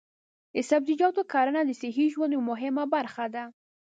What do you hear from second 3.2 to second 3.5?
ده.